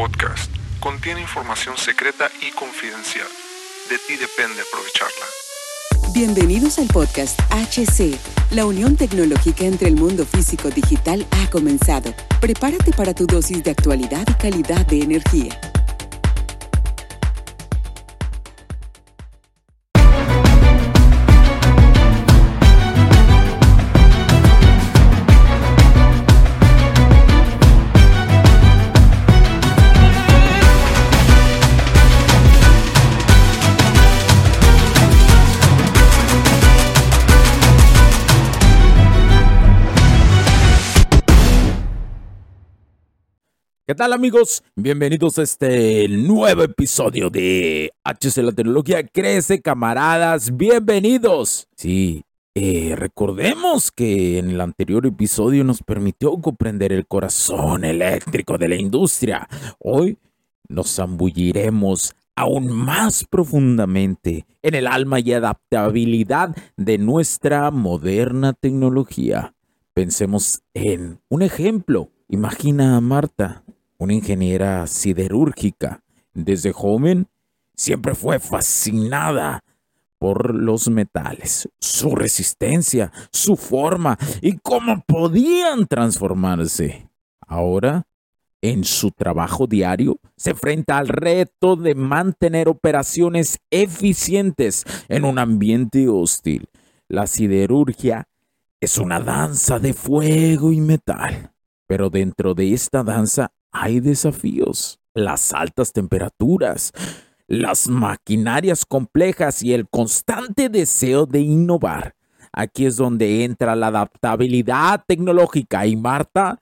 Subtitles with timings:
[0.00, 0.50] podcast
[0.80, 3.26] contiene información secreta y confidencial.
[3.90, 5.26] De ti depende aprovecharla.
[6.14, 8.16] Bienvenidos al podcast HC.
[8.52, 12.14] La unión tecnológica entre el mundo físico digital ha comenzado.
[12.40, 15.69] Prepárate para tu dosis de actualidad y calidad de energía.
[43.90, 44.62] ¿Qué tal amigos?
[44.76, 50.56] Bienvenidos a este nuevo episodio de HC La Tecnología Crece, camaradas.
[50.56, 51.66] Bienvenidos.
[51.74, 52.22] Sí,
[52.54, 58.76] eh, recordemos que en el anterior episodio nos permitió comprender el corazón eléctrico de la
[58.76, 59.48] industria.
[59.80, 60.18] Hoy
[60.68, 69.52] nos zambulliremos aún más profundamente en el alma y adaptabilidad de nuestra moderna tecnología.
[69.94, 72.12] Pensemos en un ejemplo.
[72.28, 73.64] Imagina a Marta,
[74.00, 76.02] una ingeniera siderúrgica.
[76.32, 77.28] Desde joven
[77.76, 79.62] siempre fue fascinada
[80.18, 87.08] por los metales, su resistencia, su forma y cómo podían transformarse.
[87.46, 88.06] Ahora,
[88.62, 96.08] en su trabajo diario, se enfrenta al reto de mantener operaciones eficientes en un ambiente
[96.08, 96.68] hostil.
[97.08, 98.28] La siderurgia
[98.80, 101.52] es una danza de fuego y metal,
[101.86, 106.92] pero dentro de esta danza hay desafíos, las altas temperaturas,
[107.46, 112.14] las maquinarias complejas y el constante deseo de innovar.
[112.52, 116.60] Aquí es donde entra la adaptabilidad tecnológica y Marta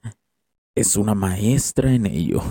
[0.74, 2.42] es una maestra en ello.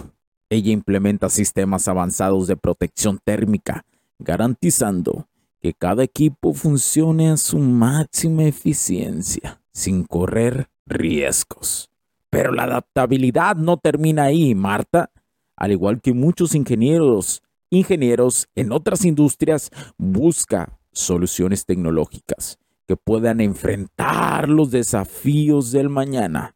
[0.50, 3.86] Ella implementa sistemas avanzados de protección térmica,
[4.20, 5.28] garantizando
[5.62, 11.90] que cada equipo funcione a su máxima eficiencia, sin correr riesgos.
[12.38, 15.10] Pero la adaptabilidad no termina ahí, Marta.
[15.56, 24.50] Al igual que muchos ingenieros, ingenieros en otras industrias, busca soluciones tecnológicas que puedan enfrentar
[24.50, 26.56] los desafíos del mañana,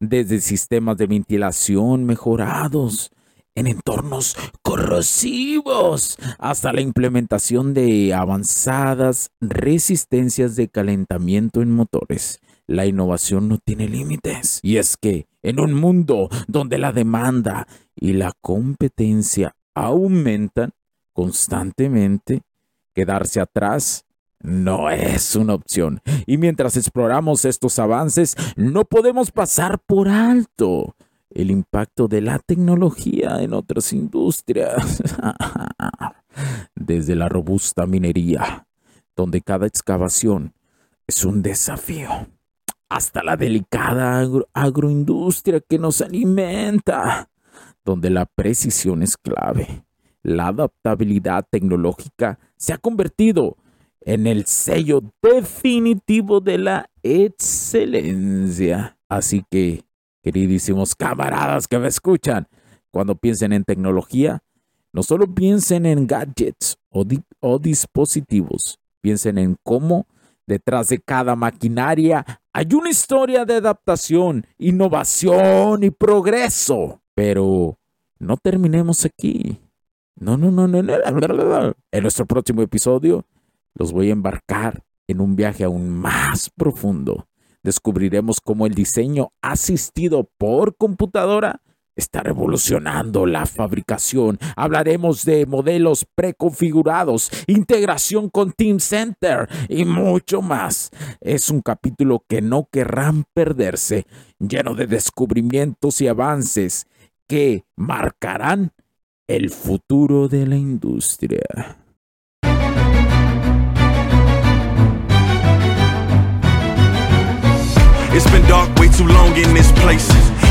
[0.00, 3.10] desde sistemas de ventilación mejorados,
[3.54, 13.48] en entornos corrosivos, hasta la implementación de avanzadas resistencias de calentamiento en motores la innovación
[13.48, 14.60] no tiene límites.
[14.62, 20.72] Y es que en un mundo donde la demanda y la competencia aumentan
[21.12, 22.42] constantemente,
[22.94, 24.04] quedarse atrás
[24.40, 26.00] no es una opción.
[26.26, 30.94] Y mientras exploramos estos avances, no podemos pasar por alto
[31.30, 35.02] el impacto de la tecnología en otras industrias.
[36.74, 38.66] Desde la robusta minería,
[39.16, 40.52] donde cada excavación
[41.06, 42.28] es un desafío
[42.88, 47.30] hasta la delicada agroindustria que nos alimenta,
[47.84, 49.84] donde la precisión es clave.
[50.22, 53.56] La adaptabilidad tecnológica se ha convertido
[54.00, 58.96] en el sello definitivo de la excelencia.
[59.08, 59.84] Así que,
[60.22, 62.48] queridísimos camaradas que me escuchan,
[62.90, 64.42] cuando piensen en tecnología,
[64.92, 70.06] no solo piensen en gadgets o, dispositivos, piensen en cómo
[70.46, 77.00] detrás de cada maquinaria hay una historia de adaptación, innovación y progreso.
[77.14, 77.78] Pero
[78.18, 79.58] no terminemos aquí.
[80.16, 81.74] No, no, no, no, no.
[81.92, 83.24] En nuestro próximo episodio
[83.74, 87.28] los voy a embarcar en un viaje aún más profundo.
[87.62, 91.60] Descubriremos cómo el diseño asistido por computadora
[91.98, 94.38] está revolucionando la fabricación.
[94.56, 100.90] Hablaremos de modelos preconfigurados, integración con Team Center y mucho más.
[101.20, 104.06] Es un capítulo que no querrán perderse,
[104.38, 106.86] lleno de descubrimientos y avances
[107.26, 108.72] que marcarán
[109.26, 111.76] el futuro de la industria.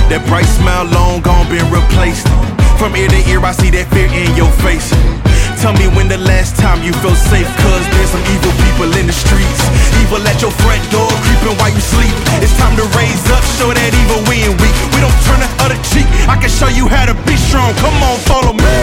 [0.07, 2.31] That bright smile long gone been replaced.
[2.79, 4.95] From ear to ear, I see that fear in your face.
[5.59, 9.03] Tell me when the last time you felt safe, cause there's some evil people in
[9.03, 9.59] the streets.
[9.99, 12.15] Evil at your front door, creeping while you sleep.
[12.39, 14.77] It's time to raise up, show that evil we ain't weak.
[14.95, 16.07] We don't turn the other cheek.
[16.31, 17.75] I can show you how to be strong.
[17.83, 18.79] Come on, follow me.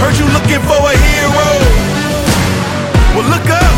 [0.00, 1.48] Heard you looking for a hero.
[3.12, 3.74] Well, look up.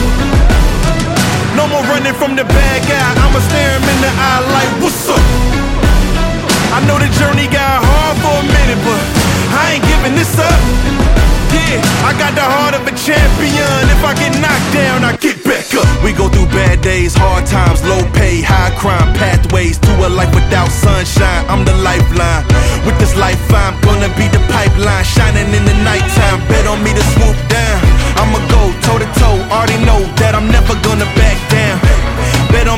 [1.58, 3.08] No more running from the bad guy.
[3.18, 5.88] I'ma stare him in the eye like, what's up?
[6.73, 9.03] I know the journey got hard for a minute, but
[9.56, 10.61] I ain't giving this up.
[11.49, 13.81] Yeah, I got the heart of a champion.
[13.88, 15.88] If I get knocked down, I get back up.
[16.05, 20.32] We go through bad days, hard times, low pay, high crime, pathways to a life
[20.35, 21.49] without sunshine.
[21.49, 22.44] I'm the lifeline.
[22.85, 26.44] With this life, I'm gonna be the pipeline, shining in the nighttime.
[26.53, 27.81] Bet on me to swoop down.
[28.20, 29.41] I'ma go toe to toe.
[29.49, 31.77] Already know that I'm never gonna back down.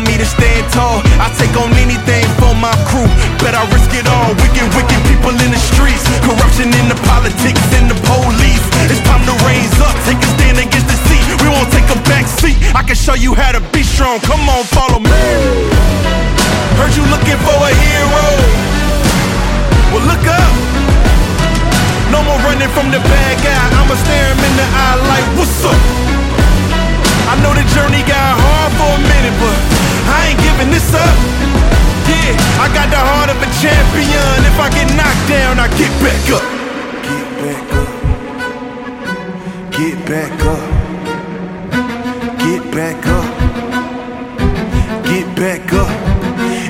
[0.01, 1.05] On me to stand tall.
[1.21, 3.05] I take on anything for my crew.
[3.45, 4.33] Bet I risk it all.
[4.41, 6.01] Wicked, wicked people in the streets.
[6.25, 8.65] Corruption in the politics and the police.
[8.89, 9.93] It's time to raise up.
[10.09, 11.25] Take a stand against the seat.
[11.45, 12.57] We won't take a back seat.
[12.73, 14.25] I can show you how to be strong.
[14.25, 15.25] Come on, follow me.
[16.81, 18.25] Heard you looking for a hero.
[19.93, 20.53] Well, look up.
[22.09, 23.65] No more running from the bad guy.
[23.77, 25.81] I'ma stare him in the eye like, what's up?
[27.29, 28.70] I know the journey got hard
[30.81, 31.17] this up.
[32.09, 34.37] Yeah, I got the heart of a champion.
[34.49, 36.45] If I get knocked down, I get back up.
[37.05, 37.91] Get back up.
[39.77, 40.63] Get back up.
[42.41, 43.29] Get back up.
[45.05, 45.91] Get back up.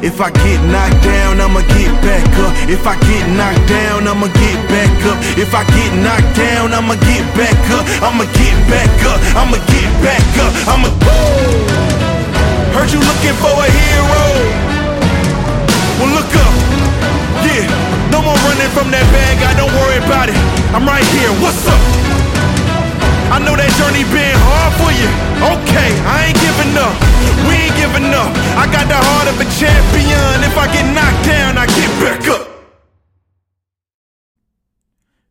[0.02, 2.52] If I get knocked down, I'ma get back up.
[2.68, 5.18] If I get knocked down, I'ma get back up.
[5.36, 7.84] If I get knocked down, I'ma get back up.
[8.02, 9.20] I'ma get back up.
[9.36, 10.52] I'ma get back up.
[10.68, 10.90] I'ma.
[11.10, 11.69] Heard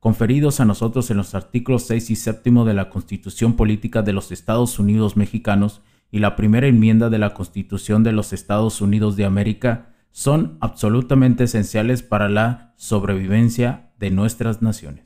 [0.00, 4.32] conferidos a nosotros en los artículos 6 y 7 de la Constitución Política de los
[4.32, 9.26] Estados Unidos Mexicanos y la primera enmienda de la Constitución de los Estados Unidos de
[9.26, 15.04] América son absolutamente esenciales para la sobrevivencia de nuestras naciones.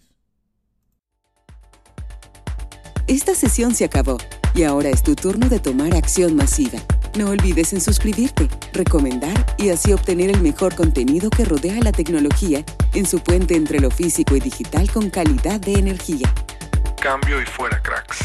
[3.06, 4.17] Esta sesión se acabó
[4.55, 6.79] y ahora es tu turno de tomar acción masiva.
[7.16, 12.64] No olvides en suscribirte, recomendar y así obtener el mejor contenido que rodea la tecnología
[12.93, 16.32] en su puente entre lo físico y digital con calidad de energía.
[17.00, 18.19] Cambio y fuera cracks.